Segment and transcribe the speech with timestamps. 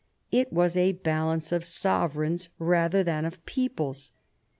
[0.31, 4.13] It was a balance of sovereigns rather than of peoples.